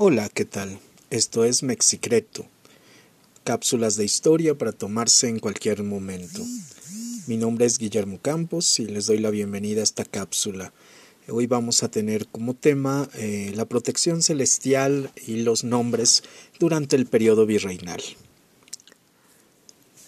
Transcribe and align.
Hola, 0.00 0.28
¿qué 0.28 0.44
tal? 0.44 0.78
Esto 1.10 1.44
es 1.44 1.64
Mexicreto, 1.64 2.46
cápsulas 3.42 3.96
de 3.96 4.04
historia 4.04 4.56
para 4.56 4.70
tomarse 4.70 5.26
en 5.28 5.40
cualquier 5.40 5.82
momento. 5.82 6.40
Mi 7.26 7.36
nombre 7.36 7.66
es 7.66 7.78
Guillermo 7.78 8.20
Campos 8.22 8.78
y 8.78 8.86
les 8.86 9.06
doy 9.06 9.18
la 9.18 9.30
bienvenida 9.30 9.80
a 9.80 9.82
esta 9.82 10.04
cápsula. 10.04 10.72
Hoy 11.28 11.48
vamos 11.48 11.82
a 11.82 11.90
tener 11.90 12.28
como 12.28 12.54
tema 12.54 13.10
eh, 13.14 13.52
la 13.56 13.64
protección 13.64 14.22
celestial 14.22 15.10
y 15.26 15.42
los 15.42 15.64
nombres 15.64 16.22
durante 16.60 16.94
el 16.94 17.06
periodo 17.06 17.44
virreinal. 17.44 18.00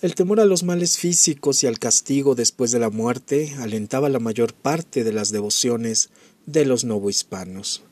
El 0.02 0.14
temor 0.14 0.38
a 0.38 0.44
los 0.44 0.62
males 0.62 0.98
físicos 0.98 1.64
y 1.64 1.66
al 1.66 1.80
castigo 1.80 2.36
después 2.36 2.70
de 2.70 2.78
la 2.78 2.90
muerte 2.90 3.56
alentaba 3.58 4.08
la 4.08 4.20
mayor 4.20 4.54
parte 4.54 5.02
de 5.02 5.12
las 5.12 5.32
devociones 5.32 6.10
de 6.46 6.64
los 6.64 6.84
novohispanos. 6.84 7.82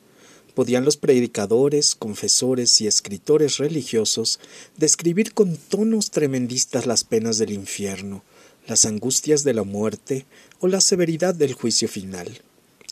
Podían 0.58 0.84
los 0.84 0.96
predicadores, 0.96 1.94
confesores 1.94 2.80
y 2.80 2.88
escritores 2.88 3.58
religiosos 3.58 4.40
describir 4.76 5.32
con 5.32 5.56
tonos 5.56 6.10
tremendistas 6.10 6.84
las 6.84 7.04
penas 7.04 7.38
del 7.38 7.52
infierno, 7.52 8.24
las 8.66 8.84
angustias 8.84 9.44
de 9.44 9.54
la 9.54 9.62
muerte 9.62 10.26
o 10.58 10.66
la 10.66 10.80
severidad 10.80 11.32
del 11.32 11.52
juicio 11.52 11.88
final. 11.88 12.42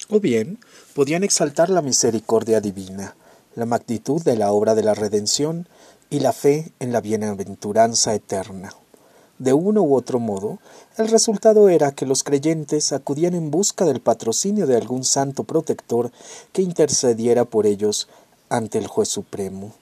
O 0.09 0.21
bien 0.21 0.61
podían 0.95 1.25
exaltar 1.25 1.69
la 1.69 1.83
misericordia 1.83 2.61
divina, 2.61 3.17
la 3.57 3.67
magnitud 3.67 4.23
de 4.23 4.37
la 4.37 4.53
obra 4.53 4.77
de 4.77 4.85
la 4.85 4.95
redención 4.95 5.69
y 6.09 6.21
la 6.21 6.33
fe 6.33 6.71
en 6.79 6.93
la 6.93 7.01
bienaventuranza 7.01 8.15
eterna. 8.15 8.77
De 9.39 9.53
uno 9.53 9.83
u 9.83 9.95
otro 9.95 10.19
modo, 10.19 10.59
el 10.97 11.09
resultado 11.09 11.69
era 11.69 11.93
que 11.93 12.07
los 12.07 12.25
creyentes 12.25 12.93
acudían 12.93 13.35
en 13.35 13.51
busca 13.51 13.85
del 13.85 14.01
patrocinio 14.01 14.67
de 14.67 14.77
algún 14.77 15.05
santo 15.05 15.45
protector 15.45 16.11
que 16.53 16.63
intercediera 16.63 17.45
por 17.45 17.67
ellos 17.67 18.09
ante 18.49 18.79
el 18.79 18.87
juez 18.87 19.09
supremo. 19.09 19.73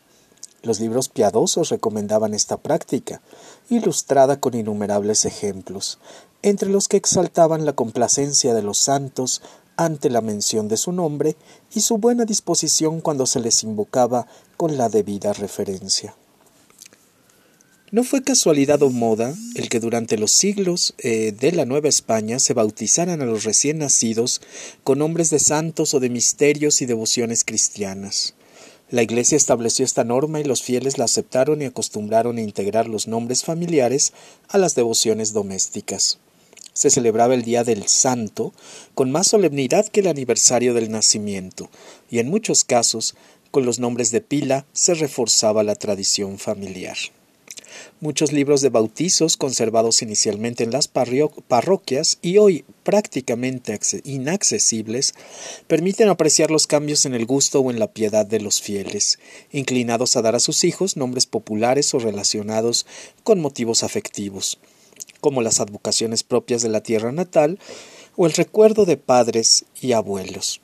Los 0.62 0.80
libros 0.80 1.08
piadosos 1.08 1.68
recomendaban 1.68 2.34
esta 2.34 2.56
práctica, 2.56 3.20
ilustrada 3.68 4.40
con 4.40 4.54
innumerables 4.54 5.24
ejemplos, 5.24 5.98
entre 6.42 6.68
los 6.68 6.88
que 6.88 6.96
exaltaban 6.96 7.64
la 7.64 7.74
complacencia 7.74 8.54
de 8.54 8.62
los 8.62 8.78
santos 8.78 9.40
ante 9.76 10.10
la 10.10 10.20
mención 10.20 10.66
de 10.68 10.76
su 10.76 10.90
nombre 10.90 11.36
y 11.72 11.80
su 11.80 11.98
buena 11.98 12.24
disposición 12.24 13.00
cuando 13.00 13.26
se 13.26 13.40
les 13.40 13.62
invocaba 13.62 14.26
con 14.56 14.76
la 14.76 14.88
debida 14.88 15.32
referencia. 15.32 16.14
No 17.94 18.02
fue 18.02 18.24
casualidad 18.24 18.82
o 18.82 18.90
moda 18.90 19.36
el 19.54 19.68
que 19.68 19.78
durante 19.78 20.18
los 20.18 20.32
siglos 20.32 20.94
eh, 20.98 21.30
de 21.30 21.52
la 21.52 21.64
Nueva 21.64 21.88
España 21.88 22.40
se 22.40 22.52
bautizaran 22.52 23.22
a 23.22 23.24
los 23.24 23.44
recién 23.44 23.78
nacidos 23.78 24.40
con 24.82 24.98
nombres 24.98 25.30
de 25.30 25.38
santos 25.38 25.94
o 25.94 26.00
de 26.00 26.10
misterios 26.10 26.82
y 26.82 26.86
devociones 26.86 27.44
cristianas. 27.44 28.34
La 28.90 29.04
Iglesia 29.04 29.36
estableció 29.36 29.84
esta 29.84 30.02
norma 30.02 30.40
y 30.40 30.44
los 30.44 30.60
fieles 30.60 30.98
la 30.98 31.04
aceptaron 31.04 31.62
y 31.62 31.66
acostumbraron 31.66 32.38
a 32.38 32.40
integrar 32.40 32.88
los 32.88 33.06
nombres 33.06 33.44
familiares 33.44 34.12
a 34.48 34.58
las 34.58 34.74
devociones 34.74 35.32
domésticas. 35.32 36.18
Se 36.72 36.90
celebraba 36.90 37.34
el 37.34 37.44
Día 37.44 37.62
del 37.62 37.86
Santo 37.86 38.52
con 38.96 39.12
más 39.12 39.28
solemnidad 39.28 39.86
que 39.86 40.00
el 40.00 40.08
aniversario 40.08 40.74
del 40.74 40.90
nacimiento, 40.90 41.70
y 42.10 42.18
en 42.18 42.28
muchos 42.28 42.64
casos, 42.64 43.14
con 43.52 43.64
los 43.64 43.78
nombres 43.78 44.10
de 44.10 44.20
pila 44.20 44.66
se 44.72 44.94
reforzaba 44.94 45.62
la 45.62 45.76
tradición 45.76 46.40
familiar. 46.40 46.96
Muchos 48.00 48.32
libros 48.32 48.60
de 48.60 48.68
bautizos 48.68 49.36
conservados 49.36 50.02
inicialmente 50.02 50.64
en 50.64 50.70
las 50.70 50.88
parroquias 50.88 52.18
y 52.22 52.38
hoy 52.38 52.64
prácticamente 52.82 53.78
inaccesibles 54.04 55.14
permiten 55.66 56.08
apreciar 56.08 56.50
los 56.50 56.66
cambios 56.66 57.06
en 57.06 57.14
el 57.14 57.26
gusto 57.26 57.60
o 57.60 57.70
en 57.70 57.78
la 57.78 57.92
piedad 57.92 58.26
de 58.26 58.40
los 58.40 58.60
fieles, 58.60 59.18
inclinados 59.52 60.16
a 60.16 60.22
dar 60.22 60.34
a 60.34 60.40
sus 60.40 60.64
hijos 60.64 60.96
nombres 60.96 61.26
populares 61.26 61.94
o 61.94 61.98
relacionados 61.98 62.86
con 63.22 63.40
motivos 63.40 63.82
afectivos, 63.82 64.58
como 65.20 65.42
las 65.42 65.60
advocaciones 65.60 66.22
propias 66.22 66.62
de 66.62 66.68
la 66.68 66.82
tierra 66.82 67.12
natal 67.12 67.58
o 68.16 68.26
el 68.26 68.32
recuerdo 68.32 68.84
de 68.84 68.96
padres 68.96 69.64
y 69.80 69.92
abuelos. 69.92 70.60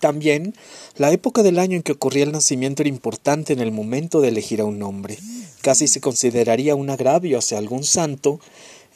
También, 0.00 0.54
la 0.96 1.12
época 1.12 1.42
del 1.42 1.58
año 1.58 1.76
en 1.76 1.82
que 1.82 1.92
ocurría 1.92 2.24
el 2.24 2.32
nacimiento 2.32 2.82
era 2.82 2.88
importante 2.88 3.52
en 3.52 3.60
el 3.60 3.70
momento 3.70 4.20
de 4.20 4.28
elegir 4.28 4.62
a 4.62 4.64
un 4.64 4.78
nombre. 4.78 5.18
Casi 5.60 5.88
se 5.88 6.00
consideraría 6.00 6.74
un 6.74 6.88
agravio 6.88 7.38
hacia 7.38 7.58
algún 7.58 7.84
santo 7.84 8.40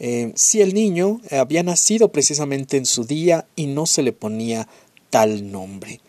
eh, 0.00 0.32
si 0.34 0.60
el 0.62 0.74
niño 0.74 1.20
había 1.30 1.62
nacido 1.62 2.08
precisamente 2.08 2.78
en 2.78 2.86
su 2.86 3.04
día 3.04 3.46
y 3.54 3.66
no 3.66 3.86
se 3.86 4.02
le 4.02 4.12
ponía 4.12 4.66
tal 5.10 5.52
nombre. 5.52 6.00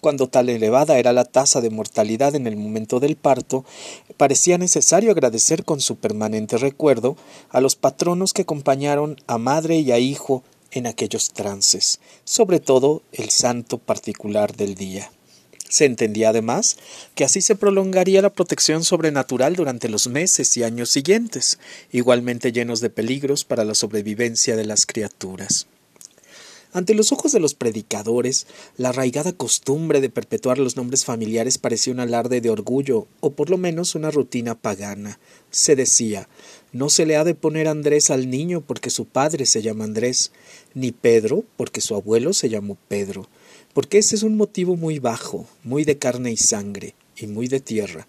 Cuando 0.00 0.28
tal 0.28 0.48
elevada 0.48 0.98
era 0.98 1.12
la 1.12 1.24
tasa 1.24 1.60
de 1.60 1.70
mortalidad 1.70 2.34
en 2.34 2.46
el 2.46 2.56
momento 2.56 3.00
del 3.00 3.16
parto, 3.16 3.64
parecía 4.16 4.56
necesario 4.56 5.10
agradecer 5.10 5.64
con 5.64 5.80
su 5.80 5.96
permanente 5.96 6.56
recuerdo 6.56 7.16
a 7.50 7.60
los 7.60 7.76
patronos 7.76 8.32
que 8.32 8.42
acompañaron 8.42 9.16
a 9.26 9.38
madre 9.38 9.78
y 9.78 9.92
a 9.92 9.98
hijo 9.98 10.42
en 10.72 10.86
aquellos 10.86 11.32
trances, 11.32 12.00
sobre 12.24 12.60
todo 12.60 13.02
el 13.12 13.30
santo 13.30 13.78
particular 13.78 14.54
del 14.56 14.74
día. 14.74 15.10
Se 15.68 15.84
entendía 15.84 16.30
además 16.30 16.78
que 17.14 17.24
así 17.24 17.42
se 17.42 17.54
prolongaría 17.54 18.22
la 18.22 18.32
protección 18.32 18.84
sobrenatural 18.84 19.54
durante 19.54 19.88
los 19.88 20.08
meses 20.08 20.56
y 20.56 20.62
años 20.62 20.90
siguientes, 20.90 21.58
igualmente 21.92 22.52
llenos 22.52 22.80
de 22.80 22.90
peligros 22.90 23.44
para 23.44 23.64
la 23.64 23.74
sobrevivencia 23.74 24.56
de 24.56 24.64
las 24.64 24.86
criaturas. 24.86 25.66
Ante 26.72 26.94
los 26.94 27.12
ojos 27.12 27.32
de 27.32 27.40
los 27.40 27.54
predicadores, 27.54 28.46
la 28.76 28.90
arraigada 28.90 29.32
costumbre 29.32 30.02
de 30.02 30.10
perpetuar 30.10 30.58
los 30.58 30.76
nombres 30.76 31.06
familiares 31.06 31.56
parecía 31.56 31.94
un 31.94 32.00
alarde 32.00 32.42
de 32.42 32.50
orgullo, 32.50 33.06
o 33.20 33.30
por 33.30 33.48
lo 33.48 33.56
menos 33.56 33.94
una 33.94 34.10
rutina 34.10 34.54
pagana. 34.54 35.18
Se 35.50 35.76
decía 35.76 36.28
no 36.72 36.90
se 36.90 37.06
le 37.06 37.16
ha 37.16 37.24
de 37.24 37.34
poner 37.34 37.68
Andrés 37.68 38.10
al 38.10 38.30
niño 38.30 38.60
porque 38.60 38.90
su 38.90 39.06
padre 39.06 39.46
se 39.46 39.62
llama 39.62 39.84
Andrés, 39.84 40.32
ni 40.74 40.92
Pedro 40.92 41.44
porque 41.56 41.80
su 41.80 41.94
abuelo 41.94 42.32
se 42.32 42.48
llamó 42.48 42.76
Pedro, 42.88 43.28
porque 43.72 43.98
ese 43.98 44.16
es 44.16 44.22
un 44.22 44.36
motivo 44.36 44.76
muy 44.76 44.98
bajo, 44.98 45.46
muy 45.64 45.84
de 45.84 45.98
carne 45.98 46.32
y 46.32 46.36
sangre, 46.36 46.94
y 47.16 47.26
muy 47.26 47.48
de 47.48 47.60
tierra, 47.60 48.06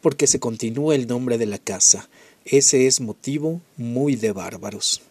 porque 0.00 0.26
se 0.26 0.40
continúa 0.40 0.94
el 0.94 1.06
nombre 1.06 1.38
de 1.38 1.46
la 1.46 1.58
casa, 1.58 2.08
ese 2.44 2.86
es 2.86 3.00
motivo 3.00 3.60
muy 3.76 4.16
de 4.16 4.32
bárbaros. 4.32 5.02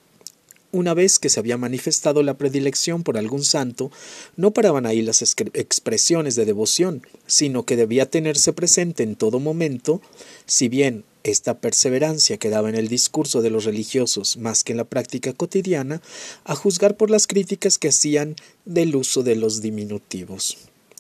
Una 0.74 0.94
vez 0.94 1.20
que 1.20 1.30
se 1.30 1.40
había 1.40 1.58
manifestado 1.58 2.24
la 2.24 2.38
predilección 2.38 3.04
por 3.04 3.18
algún 3.18 3.44
santo, 3.44 3.92
no 4.38 4.52
paraban 4.52 4.86
ahí 4.86 5.02
las 5.02 5.22
expresiones 5.22 6.36
de 6.36 6.46
devoción, 6.46 7.06
sino 7.28 7.66
que 7.66 7.76
debía 7.76 8.10
tenerse 8.10 8.54
presente 8.54 9.04
en 9.04 9.18
todo 9.18 9.42
momento, 9.42 10.02
si 10.46 10.70
bien 10.70 11.04
esta 11.24 11.60
perseverancia 11.60 12.38
quedaba 12.38 12.70
en 12.70 12.76
el 12.76 12.88
discurso 12.88 13.42
de 13.42 13.50
los 13.50 13.66
religiosos 13.66 14.38
más 14.38 14.64
que 14.64 14.74
en 14.74 14.78
la 14.78 14.86
práctica 14.86 15.34
cotidiana, 15.34 16.02
a 16.44 16.56
juzgar 16.56 16.98
por 16.98 17.10
las 17.10 17.28
críticas 17.28 17.78
que 17.78 17.90
hacían 17.90 18.36
del 18.66 18.96
uso 18.96 19.24
de 19.24 19.36
los 19.36 19.62
diminutivos. 19.62 20.58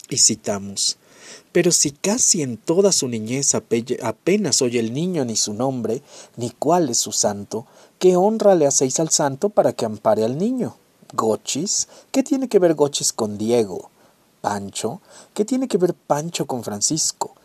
Y 0.09 0.17
citamos 0.17 0.97
pero 1.51 1.71
si 1.71 1.91
casi 1.91 2.41
en 2.41 2.57
toda 2.57 2.91
su 2.91 3.07
niñez 3.07 3.55
apenas 3.55 4.61
oye 4.61 4.79
el 4.79 4.93
niño 4.93 5.25
ni 5.25 5.35
su 5.35 5.53
nombre, 5.53 6.01
ni 6.37 6.49
cuál 6.49 6.89
es 6.89 6.97
su 6.97 7.11
santo, 7.11 7.65
¿qué 7.99 8.15
honra 8.15 8.55
le 8.55 8.67
hacéis 8.67 8.99
al 8.99 9.09
santo 9.09 9.49
para 9.49 9.73
que 9.73 9.85
ampare 9.85 10.23
al 10.23 10.37
niño? 10.37 10.77
Gochis, 11.13 11.89
¿qué 12.11 12.23
tiene 12.23 12.47
que 12.47 12.59
ver 12.59 12.73
Gochis 12.73 13.11
con 13.11 13.37
Diego? 13.37 13.89
Pancho, 14.39 15.01
¿qué 15.33 15.43
tiene 15.43 15.67
que 15.67 15.77
ver 15.77 15.93
Pancho 15.93 16.45
con 16.47 16.63
Francisco? 16.63 17.35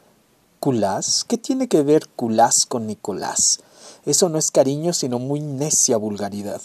Culás, 0.58 1.24
¿qué 1.24 1.36
tiene 1.36 1.68
que 1.68 1.82
ver 1.82 2.08
Culás 2.08 2.64
con 2.64 2.86
Nicolás? 2.86 3.60
Eso 4.06 4.28
no 4.30 4.38
es 4.38 4.50
cariño, 4.50 4.94
sino 4.94 5.18
muy 5.18 5.40
necia 5.40 5.98
vulgaridad. 5.98 6.62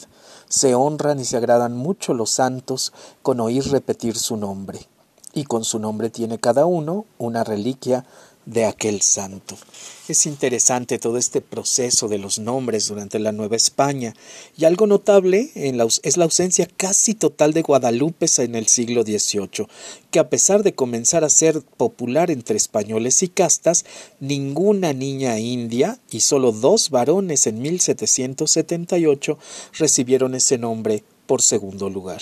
Se 0.48 0.76
honran 0.76 1.20
y 1.20 1.26
se 1.26 1.38
agradan 1.38 1.76
mucho 1.76 2.14
los 2.14 2.32
santos 2.32 2.94
con 3.22 3.42
oír 3.42 3.70
repetir 3.70 4.18
su 4.18 4.38
nombre 4.38 4.88
y 5.34 5.44
con 5.44 5.64
su 5.64 5.80
nombre 5.80 6.10
tiene 6.10 6.40
cada 6.40 6.66
uno 6.66 7.06
una 7.18 7.44
reliquia 7.44 8.06
de 8.46 8.66
aquel 8.66 9.02
santo. 9.02 9.58
Es 10.08 10.26
interesante 10.26 11.00
todo 11.00 11.18
este 11.18 11.42
proceso 11.42 12.08
de 12.08 12.18
los 12.18 12.40
nombres 12.40 12.88
durante 12.88 13.20
la 13.20 13.32
Nueva 13.32 13.56
España 13.56 14.14
y 14.58 14.66
algo 14.66 14.88
notable 14.88 15.52
es 15.56 16.18
la 16.18 16.24
ausencia 16.24 16.68
casi 16.78 17.14
total 17.14 17.54
de 17.54 17.62
Guadalupe 17.62 18.26
en 18.38 18.56
el 18.56 18.68
siglo 18.68 19.04
XVIII, 19.04 19.68
que 20.10 20.20
a 20.20 20.30
pesar 20.30 20.64
de 20.64 20.76
comenzar 20.76 21.24
a 21.24 21.30
ser 21.30 21.62
popular 21.62 22.32
entre 22.32 22.58
españoles 22.58 23.24
y 23.24 23.30
castas, 23.30 23.86
ninguna 24.20 24.94
niña 24.94 25.40
india 25.40 26.00
y 26.12 26.22
solo 26.22 26.52
dos 26.52 26.90
varones 26.90 27.48
en 27.48 27.62
1778 27.62 29.38
recibieron 29.78 30.36
ese 30.36 30.58
nombre 30.58 31.04
por 31.26 31.42
segundo 31.42 31.90
lugar. 31.90 32.22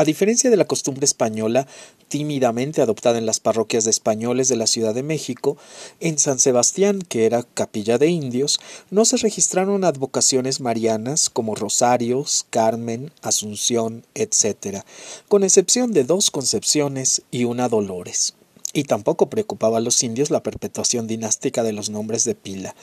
A 0.00 0.04
diferencia 0.04 0.48
de 0.48 0.56
la 0.56 0.64
costumbre 0.64 1.04
española, 1.04 1.66
tímidamente 2.06 2.80
adoptada 2.80 3.18
en 3.18 3.26
las 3.26 3.40
parroquias 3.40 3.82
de 3.82 3.90
españoles 3.90 4.46
de 4.46 4.54
la 4.54 4.68
Ciudad 4.68 4.94
de 4.94 5.02
México, 5.02 5.56
en 5.98 6.18
San 6.18 6.38
Sebastián, 6.38 7.02
que 7.02 7.26
era 7.26 7.42
capilla 7.42 7.98
de 7.98 8.06
indios, 8.06 8.60
no 8.92 9.04
se 9.04 9.16
registraron 9.16 9.82
advocaciones 9.82 10.60
marianas 10.60 11.30
como 11.30 11.56
Rosarios, 11.56 12.46
Carmen, 12.48 13.10
Asunción, 13.22 14.06
etc., 14.14 14.84
con 15.26 15.42
excepción 15.42 15.92
de 15.92 16.04
dos 16.04 16.30
Concepciones 16.30 17.22
y 17.32 17.42
una 17.42 17.68
Dolores. 17.68 18.37
Y 18.72 18.84
tampoco 18.84 19.30
preocupaba 19.30 19.78
a 19.78 19.80
los 19.80 20.02
indios 20.02 20.30
la 20.30 20.42
perpetuación 20.42 21.06
dinástica 21.06 21.62
de 21.62 21.72
los 21.72 21.90
nombres 21.90 22.24
de 22.24 22.34
pila. 22.34 22.74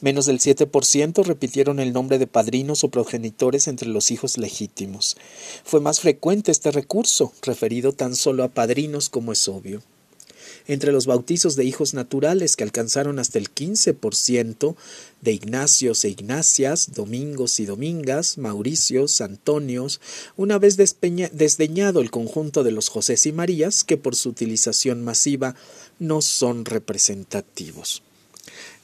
Menos 0.00 0.26
del 0.26 0.38
7% 0.38 1.24
repitieron 1.24 1.80
el 1.80 1.92
nombre 1.92 2.18
de 2.18 2.26
padrinos 2.26 2.84
o 2.84 2.90
progenitores 2.90 3.68
entre 3.68 3.88
los 3.88 4.10
hijos 4.10 4.38
legítimos. 4.38 5.16
Fue 5.64 5.80
más 5.80 6.00
frecuente 6.00 6.50
este 6.52 6.70
recurso, 6.70 7.32
referido 7.42 7.92
tan 7.92 8.14
solo 8.14 8.44
a 8.44 8.48
padrinos 8.48 9.08
como 9.08 9.32
es 9.32 9.48
obvio 9.48 9.82
entre 10.72 10.92
los 10.92 11.06
bautizos 11.06 11.56
de 11.56 11.64
hijos 11.64 11.94
naturales 11.94 12.54
que 12.54 12.62
alcanzaron 12.62 13.18
hasta 13.18 13.38
el 13.38 13.52
15% 13.52 14.76
de 15.20 15.32
Ignacios 15.32 16.04
e 16.04 16.10
Ignacias, 16.10 16.92
Domingos 16.94 17.58
y 17.58 17.66
Domingas, 17.66 18.38
Mauricios, 18.38 19.20
Antonios, 19.20 20.00
una 20.36 20.58
vez 20.58 20.76
desdeñado 20.76 22.00
el 22.00 22.12
conjunto 22.12 22.62
de 22.62 22.70
los 22.70 22.88
Josés 22.88 23.26
y 23.26 23.32
Marías 23.32 23.82
que 23.82 23.96
por 23.96 24.14
su 24.14 24.28
utilización 24.28 25.02
masiva 25.02 25.56
no 25.98 26.22
son 26.22 26.64
representativos. 26.64 28.02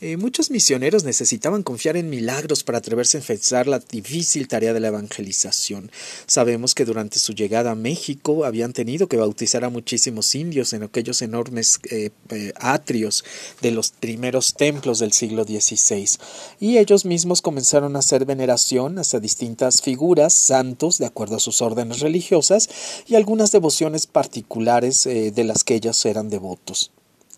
Eh, 0.03 0.19
muchos 0.19 0.51
misioneros 0.51 1.05
necesitaban 1.05 1.63
confiar 1.63 1.97
en 1.97 2.11
milagros 2.11 2.63
para 2.63 2.79
atreverse 2.79 3.17
a 3.17 3.21
enfrentar 3.21 3.67
la 3.67 3.79
difícil 3.79 4.47
tarea 4.47 4.75
de 4.75 4.81
la 4.81 4.89
evangelización. 4.89 5.91
Sabemos 6.27 6.75
que 6.75 6.85
durante 6.85 7.19
su 7.19 7.33
llegada 7.33 7.71
a 7.71 7.75
México 7.75 8.45
habían 8.45 8.75
tenido 8.75 9.07
que 9.07 9.17
bautizar 9.17 9.65
a 9.65 9.71
muchísimos 9.71 10.35
indios 10.35 10.75
en 10.75 10.83
aquellos 10.83 11.23
enormes 11.23 11.81
eh, 11.91 12.11
eh, 12.29 12.53
atrios 12.57 13.25
de 13.63 13.71
los 13.71 13.91
primeros 13.91 14.53
templos 14.53 14.99
del 14.99 15.13
siglo 15.13 15.45
XVI, 15.45 16.19
y 16.61 16.77
ellos 16.77 17.07
mismos 17.07 17.41
comenzaron 17.41 17.97
a 17.97 18.01
hacer 18.01 18.27
veneración 18.27 18.99
hacia 18.99 19.19
distintas 19.19 19.81
figuras, 19.81 20.35
santos, 20.35 20.99
de 20.99 21.07
acuerdo 21.07 21.37
a 21.37 21.41
sus 21.41 21.63
órdenes 21.63 22.01
religiosas, 22.01 22.69
y 23.07 23.15
algunas 23.15 23.51
devociones 23.51 24.07
particulares 24.07 25.05
de 25.05 25.45
las 25.45 25.65
que 25.65 25.77
ellos 25.77 26.05
eran 26.05 26.29
devotos. 26.29 26.93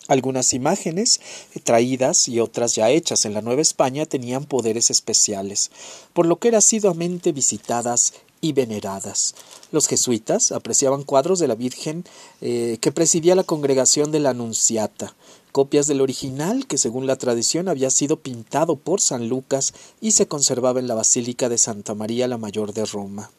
Algunas 0.08 0.54
imágenes 0.54 1.20
traídas 1.64 2.28
y 2.28 2.40
otras 2.40 2.74
ya 2.74 2.90
hechas 2.90 3.26
en 3.26 3.34
la 3.34 3.42
Nueva 3.42 3.60
España 3.60 4.06
tenían 4.06 4.46
poderes 4.46 4.90
especiales, 4.90 5.70
por 6.14 6.24
lo 6.24 6.38
que 6.38 6.48
eran 6.48 6.58
asiduamente 6.58 7.30
visitadas 7.32 8.14
y 8.40 8.52
veneradas. 8.52 9.34
Los 9.70 9.86
jesuitas 9.86 10.50
apreciaban 10.52 11.02
cuadros 11.02 11.38
de 11.38 11.48
la 11.48 11.54
Virgen 11.54 12.04
eh, 12.40 12.78
que 12.80 12.90
presidía 12.90 13.34
la 13.34 13.44
congregación 13.44 14.10
de 14.10 14.20
la 14.20 14.30
Anunciata, 14.30 15.14
copias 15.52 15.86
del 15.86 16.00
original 16.00 16.66
que 16.66 16.78
según 16.78 17.06
la 17.06 17.16
tradición 17.16 17.68
había 17.68 17.90
sido 17.90 18.16
pintado 18.16 18.76
por 18.76 19.02
San 19.02 19.28
Lucas 19.28 19.74
y 20.00 20.12
se 20.12 20.26
conservaba 20.26 20.80
en 20.80 20.88
la 20.88 20.94
Basílica 20.94 21.48
de 21.48 21.58
Santa 21.58 21.94
María 21.94 22.28
la 22.28 22.38
Mayor 22.38 22.72
de 22.72 22.86
Roma. 22.86 23.30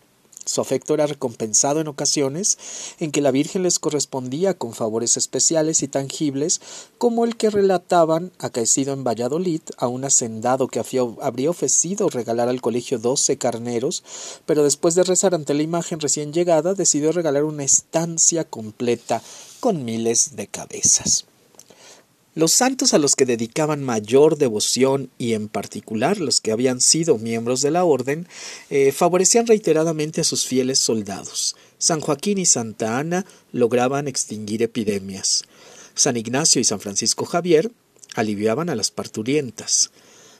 Su 0.49 0.61
afecto 0.61 0.95
era 0.95 1.05
recompensado 1.05 1.79
en 1.79 1.87
ocasiones 1.87 2.57
en 2.97 3.11
que 3.11 3.21
la 3.21 3.29
Virgen 3.29 3.61
les 3.61 3.77
correspondía 3.77 4.55
con 4.55 4.73
favores 4.73 5.15
especiales 5.15 5.83
y 5.83 5.87
tangibles, 5.87 6.59
como 6.97 7.23
el 7.23 7.37
que 7.37 7.51
relataban, 7.51 8.31
acaecido 8.39 8.93
en 8.93 9.03
Valladolid, 9.03 9.61
a 9.77 9.87
un 9.87 10.05
hacendado 10.05 10.67
que 10.67 10.79
habría 10.79 11.51
ofrecido 11.51 12.09
regalar 12.09 12.49
al 12.49 12.61
colegio 12.61 12.97
doce 12.97 13.37
carneros, 13.37 14.03
pero 14.47 14.63
después 14.63 14.95
de 14.95 15.03
rezar 15.03 15.35
ante 15.35 15.53
la 15.53 15.61
imagen 15.61 15.99
recién 15.99 16.33
llegada, 16.33 16.73
decidió 16.73 17.11
regalar 17.11 17.43
una 17.43 17.63
estancia 17.63 18.43
completa 18.43 19.21
con 19.59 19.85
miles 19.85 20.35
de 20.35 20.47
cabezas. 20.47 21.28
Los 22.39 22.53
santos 22.53 22.93
a 22.93 22.99
los 22.99 23.17
que 23.17 23.25
dedicaban 23.25 23.83
mayor 23.83 24.37
devoción 24.37 25.09
y 25.17 25.33
en 25.33 25.49
particular 25.49 26.21
los 26.21 26.39
que 26.39 26.53
habían 26.53 26.79
sido 26.79 27.17
miembros 27.17 27.61
de 27.61 27.69
la 27.69 27.83
orden 27.83 28.29
eh, 28.69 28.93
favorecían 28.93 29.45
reiteradamente 29.45 30.21
a 30.21 30.23
sus 30.23 30.45
fieles 30.45 30.79
soldados. 30.79 31.57
San 31.79 31.99
Joaquín 31.99 32.37
y 32.37 32.45
Santa 32.45 32.97
Ana 32.97 33.25
lograban 33.51 34.07
extinguir 34.07 34.63
epidemias. 34.63 35.43
San 35.95 36.15
Ignacio 36.15 36.61
y 36.61 36.63
San 36.63 36.79
Francisco 36.79 37.25
Javier 37.25 37.73
aliviaban 38.15 38.69
a 38.69 38.75
las 38.75 38.89
parturientas. 38.89 39.91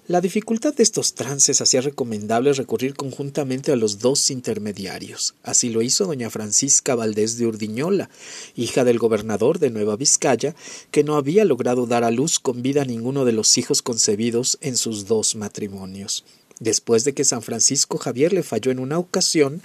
La 0.10 0.22
dificultad 0.22 0.74
de 0.74 0.82
estos 0.82 1.14
trances 1.14 1.62
hacía 1.62 1.82
recomendable 1.82 2.52
recurrir 2.54 2.96
conjuntamente 2.96 3.72
a 3.72 3.76
los 3.76 4.00
dos 4.00 4.32
intermediarios. 4.32 5.36
Así 5.44 5.70
lo 5.70 5.84
hizo 5.84 6.08
doña 6.08 6.32
Francisca 6.32 6.96
Valdés 6.96 7.38
de 7.38 7.46
Urdiñola, 7.46 8.10
hija 8.56 8.84
del 8.84 8.98
gobernador 8.98 9.60
de 9.60 9.70
Nueva 9.70 9.98
Vizcaya, 9.98 10.56
que 10.90 11.04
no 11.04 11.16
había 11.16 11.46
logrado 11.46 11.86
dar 11.86 12.04
a 12.04 12.10
luz 12.10 12.40
con 12.40 12.64
vida 12.64 12.82
a 12.82 12.86
ninguno 12.86 13.24
de 13.24 13.34
los 13.34 13.56
hijos 13.60 13.84
concebidos 13.84 14.58
en 14.62 14.78
sus 14.78 15.06
dos 15.06 15.36
matrimonios. 15.36 16.26
Después 16.60 17.04
de 17.04 17.14
que 17.14 17.24
San 17.24 17.44
Francisco 17.44 18.00
Javier 18.00 18.34
le 18.34 18.42
falló 18.42 18.72
en 18.72 18.80
una 18.80 18.98
ocasión, 18.98 19.62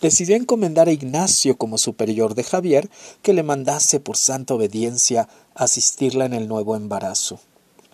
decidió 0.00 0.36
encomendar 0.36 0.86
a 0.86 0.92
Ignacio 0.92 1.56
como 1.56 1.76
superior 1.76 2.36
de 2.36 2.44
Javier 2.44 2.88
que 3.20 3.32
le 3.32 3.42
mandase 3.42 3.98
por 3.98 4.16
santa 4.16 4.54
obediencia 4.54 5.28
asistirla 5.56 6.24
en 6.24 6.34
el 6.34 6.46
nuevo 6.46 6.76
embarazo. 6.76 7.40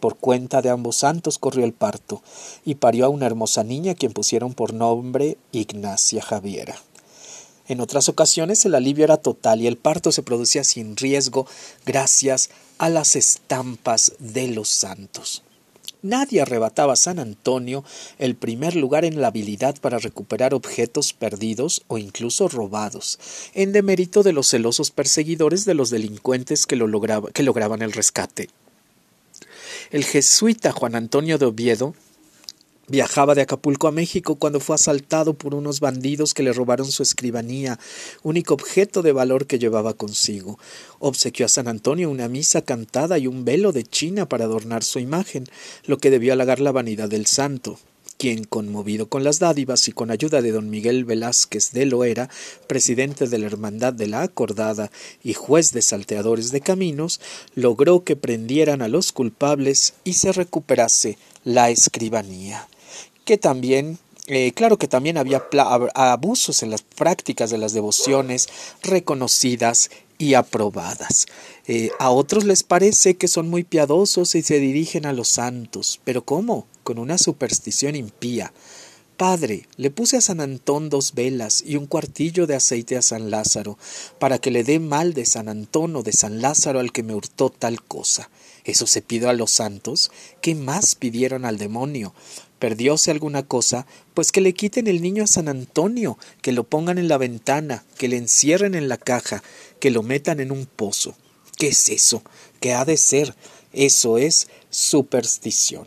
Por 0.05 0.19
cuenta 0.19 0.61
de 0.61 0.69
ambos 0.69 0.97
santos 0.97 1.39
corrió 1.39 1.65
el 1.65 1.73
parto, 1.73 2.23
y 2.63 2.75
parió 2.75 3.07
a 3.07 3.09
una 3.09 3.25
hermosa 3.25 3.65
niña 3.65 3.95
quien 3.95 4.13
pusieron 4.13 4.53
por 4.53 4.75
nombre 4.75 5.39
Ignacia 5.51 6.21
Javiera. 6.21 6.77
En 7.69 7.81
otras 7.81 8.11
ocasiones 8.11 8.67
el 8.67 8.75
alivio 8.75 9.05
era 9.05 9.17
total 9.17 9.63
y 9.63 9.67
el 9.67 9.79
parto 9.79 10.13
se 10.13 10.23
producía 10.23 10.63
sin 10.63 10.99
riesgo 10.99 11.47
gracias 11.87 12.51
a 12.77 12.91
las 12.91 13.17
estampas 13.17 14.13
de 14.19 14.49
los 14.49 14.69
santos. 14.69 15.43
Nadie 16.03 16.43
arrebataba 16.43 16.93
a 16.93 16.97
San 16.97 17.19
Antonio 17.19 17.83
el 18.19 18.37
primer 18.37 18.77
lugar 18.77 19.07
en 19.07 19.23
la 19.23 19.29
habilidad 19.29 19.77
para 19.81 19.99
recuperar 19.99 20.53
objetos 20.53 21.15
perdidos 21.15 21.83
o 21.87 21.97
incluso 21.97 22.49
robados, 22.49 23.19
en 23.55 23.73
demérito 23.73 24.23
de 24.23 24.35
los 24.35 24.51
celosos 24.51 24.91
perseguidores 24.91 25.65
de 25.65 25.73
los 25.73 25.89
delincuentes 25.89 26.67
que, 26.67 26.77
lo 26.77 26.91
que 27.33 27.43
lograban 27.43 27.81
el 27.81 27.93
rescate. 27.93 28.51
El 29.91 30.05
jesuita 30.05 30.73
Juan 30.73 30.95
Antonio 30.95 31.39
de 31.39 31.47
Oviedo 31.47 31.95
Viajaba 32.87 33.35
de 33.35 33.41
Acapulco 33.41 33.89
a 33.89 33.93
México 33.93 34.35
cuando 34.35 34.61
fue 34.61 34.75
asaltado 34.75 35.33
por 35.33 35.55
unos 35.55 35.81
bandidos 35.81 36.35
que 36.35 36.43
le 36.43 36.53
robaron 36.53 36.91
su 36.91 37.03
escribanía, 37.03 37.79
único 38.23 38.53
objeto 38.53 39.01
de 39.01 39.13
valor 39.13 39.47
que 39.47 39.59
llevaba 39.59 39.95
consigo. 39.95 40.59
Obsequió 40.99 41.47
a 41.47 41.49
San 41.49 41.67
Antonio 41.67 42.11
una 42.11 42.29
misa 42.29 42.61
cantada 42.61 43.17
y 43.17 43.27
un 43.27 43.47
velo 43.47 43.73
de 43.73 43.85
China 43.85 44.29
para 44.29 44.45
adornar 44.45 44.85
su 44.85 44.99
imagen, 44.99 45.47
lo 45.87 45.97
que 45.97 46.11
debió 46.11 46.35
halagar 46.35 46.61
la 46.61 46.73
vanidad 46.73 47.09
del 47.09 47.25
santo 47.25 47.79
quien, 48.25 48.45
conmovido 48.45 49.11
con 49.11 49.23
las 49.23 49.39
dádivas 49.39 49.87
y 49.87 49.93
con 49.93 50.11
ayuda 50.11 50.41
de 50.41 50.51
don 50.51 50.71
Miguel 50.71 51.05
Velázquez 51.05 51.73
de 51.73 51.85
Loera, 51.85 52.31
presidente 52.67 53.27
de 53.27 53.37
la 53.37 53.45
Hermandad 53.45 53.93
de 53.93 54.07
la 54.07 54.23
Acordada 54.23 54.91
y 55.23 55.35
juez 55.35 55.73
de 55.73 55.83
salteadores 55.83 56.51
de 56.51 56.63
caminos, 56.63 57.21
logró 57.55 58.03
que 58.03 58.17
prendieran 58.17 58.81
a 58.81 58.89
los 58.89 59.13
culpables 59.13 59.93
y 60.05 60.15
se 60.15 60.33
recuperase 60.33 61.19
la 61.45 61.69
escribanía, 61.69 62.67
que 63.27 63.37
también 63.37 63.99
eh, 64.27 64.53
claro 64.53 64.79
que 64.79 64.89
también 64.89 65.19
había 65.19 65.45
abusos 65.95 66.63
en 66.63 66.71
las 66.71 66.81
prácticas 66.81 67.51
de 67.51 67.59
las 67.59 67.75
devociones 67.75 68.49
reconocidas 68.83 69.91
y 70.17 70.33
aprobadas. 70.33 71.27
Eh, 71.67 71.91
a 71.99 72.09
otros 72.09 72.45
les 72.45 72.63
parece 72.63 73.19
que 73.19 73.29
son 73.29 73.51
muy 73.51 73.65
piadosos 73.65 74.35
y 74.35 74.41
se 74.41 74.61
dirigen 74.61 75.05
a 75.05 75.13
los 75.13 75.29
santos. 75.29 76.01
¿Pero 76.05 76.25
cómo? 76.25 76.67
Con 76.85 76.99
una 76.99 77.19
superstición 77.19 77.97
impía. 77.97 78.53
Padre, 79.17 79.69
le 79.77 79.91
puse 79.91 80.17
a 80.17 80.21
San 80.21 80.41
Antón 80.41 80.91
dos 80.91 81.15
velas 81.15 81.63
y 81.67 81.77
un 81.77 81.87
cuartillo 81.87 82.47
de 82.47 82.55
aceite 82.55 82.97
a 82.97 83.03
San 83.03 83.31
Lázaro, 83.31 83.79
para 84.19 84.39
que 84.39 84.51
le 84.51 84.65
dé 84.65 84.79
mal 84.79 85.15
de 85.15 85.27
San 85.27 85.49
Antón 85.49 85.97
o 85.97 86.03
de 86.03 86.13
San 86.13 86.41
Lázaro 86.41 86.79
al 86.79 86.93
que 86.93 87.03
me 87.03 87.15
hurtó 87.15 87.51
tal 87.51 87.83
cosa. 87.83 88.31
Eso 88.65 88.87
se 88.87 89.03
pidió 89.03 89.29
a 89.29 89.35
los 89.35 89.51
santos. 89.51 90.11
¿Qué 90.41 90.55
más 90.55 90.95
pidieron 90.95 91.45
al 91.45 91.59
demonio? 91.59 92.15
perdióse 92.65 93.11
alguna 93.11 93.43
cosa, 93.43 93.87
pues 94.15 94.33
que 94.33 94.41
le 94.41 94.55
quiten 94.55 94.87
el 94.87 95.03
niño 95.03 95.25
a 95.25 95.27
San 95.27 95.49
Antonio, 95.49 96.17
que 96.41 96.51
lo 96.51 96.65
pongan 96.65 96.97
en 96.97 97.09
la 97.09 97.19
ventana, 97.19 97.85
que 97.99 98.09
le 98.09 98.17
encierren 98.17 98.75
en 98.75 98.89
la 98.89 98.97
caja, 98.97 99.43
que 99.81 99.91
lo 99.91 100.03
metan 100.03 100.41
en 100.41 100.51
un 100.51 100.65
pozo. 100.65 101.15
¿Qué 101.59 101.69
es 101.69 101.91
eso? 101.91 102.23
¿Qué 102.61 102.73
ha 102.73 102.87
de 102.87 102.97
ser? 102.97 103.35
Eso 103.75 104.17
es 104.17 104.49
superstición. 104.71 105.87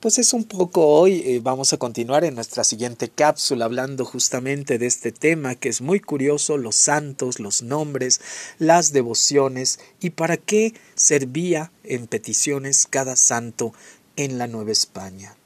Pues 0.00 0.16
es 0.16 0.32
un 0.32 0.44
poco 0.44 0.86
hoy, 0.86 1.22
eh, 1.26 1.40
vamos 1.42 1.74
a 1.74 1.76
continuar 1.76 2.24
en 2.24 2.34
nuestra 2.34 2.64
siguiente 2.64 3.10
cápsula 3.10 3.66
hablando 3.66 4.06
justamente 4.06 4.78
de 4.78 4.86
este 4.86 5.12
tema 5.12 5.56
que 5.56 5.68
es 5.68 5.82
muy 5.82 6.00
curioso, 6.00 6.56
los 6.56 6.74
santos, 6.74 7.38
los 7.38 7.60
nombres, 7.60 8.22
las 8.58 8.94
devociones 8.94 9.78
y 10.00 10.08
para 10.08 10.38
qué 10.38 10.72
servía 10.94 11.70
en 11.84 12.06
peticiones 12.06 12.86
cada 12.86 13.14
santo 13.14 13.74
en 14.16 14.38
la 14.38 14.46
Nueva 14.46 14.72
España. 14.72 15.36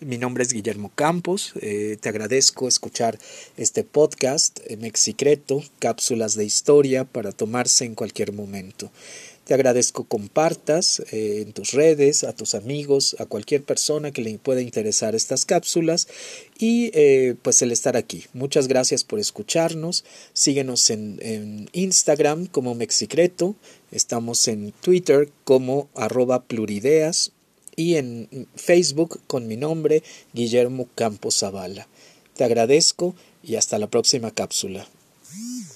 Mi 0.00 0.16
nombre 0.16 0.42
es 0.42 0.54
Guillermo 0.54 0.90
Campos. 0.94 1.52
Eh, 1.60 1.98
te 2.00 2.08
agradezco 2.08 2.66
escuchar 2.66 3.18
este 3.58 3.84
podcast 3.84 4.58
eh, 4.64 4.78
Mexicreto, 4.78 5.62
cápsulas 5.78 6.36
de 6.36 6.46
historia 6.46 7.04
para 7.04 7.32
tomarse 7.32 7.84
en 7.84 7.94
cualquier 7.94 8.32
momento. 8.32 8.90
Te 9.44 9.52
agradezco 9.52 10.04
compartas 10.04 11.00
eh, 11.12 11.42
en 11.42 11.52
tus 11.52 11.72
redes, 11.72 12.24
a 12.24 12.32
tus 12.32 12.54
amigos, 12.54 13.14
a 13.18 13.26
cualquier 13.26 13.62
persona 13.62 14.10
que 14.10 14.22
le 14.22 14.38
pueda 14.38 14.62
interesar 14.62 15.14
estas 15.14 15.44
cápsulas 15.44 16.08
y 16.58 16.90
pues 17.42 17.60
el 17.60 17.70
estar 17.70 17.98
aquí. 17.98 18.24
Muchas 18.32 18.68
gracias 18.68 19.04
por 19.04 19.18
escucharnos. 19.18 20.06
Síguenos 20.32 20.88
en, 20.88 21.18
en 21.20 21.68
Instagram 21.72 22.46
como 22.46 22.74
Mexicreto. 22.74 23.54
Estamos 23.92 24.48
en 24.48 24.72
Twitter 24.80 25.28
como 25.44 25.90
arroba 25.94 26.44
plurideas 26.44 27.32
y 27.76 27.96
en 27.96 28.48
Facebook 28.56 29.20
con 29.26 29.46
mi 29.46 29.56
nombre 29.56 30.02
Guillermo 30.32 30.88
Campos 30.94 31.38
Zavala. 31.38 31.88
Te 32.34 32.44
agradezco 32.44 33.14
y 33.42 33.56
hasta 33.56 33.78
la 33.78 33.88
próxima 33.88 34.30
cápsula. 34.30 34.86